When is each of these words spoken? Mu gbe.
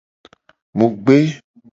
Mu 0.77 0.87
gbe. 1.03 1.17